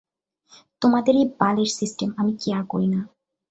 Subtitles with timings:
[0.81, 3.01] তোমাদের এই বালের সিস্টেম আমি কেয়ার করি না!